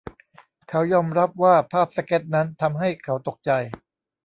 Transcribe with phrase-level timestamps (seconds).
[0.69, 3.51] เขายอมรับว่าภาพสเก๊ตช์นั้นทำให้เขาตกใจ